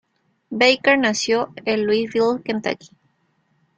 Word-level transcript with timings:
Baker 0.49 0.97
nació 0.97 1.53
en 1.63 1.85
Louisville, 1.85 2.41
Kentucky. 2.43 2.89